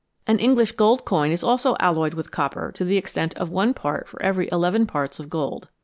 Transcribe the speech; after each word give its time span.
An 0.25 0.39
English 0.39 0.71
gold 0.71 1.05
coin 1.05 1.29
is 1.31 1.43
also 1.43 1.75
alloyed 1.79 2.15
with 2.15 2.31
copper 2.31 2.71
to 2.73 2.83
the 2.83 2.97
extent 2.97 3.35
of 3.35 3.51
1 3.51 3.75
part 3.75 4.07
for 4.07 4.19
every 4.23 4.49
11 4.51 4.87
parts 4.87 5.19
of 5.19 5.29
gold. 5.29 5.67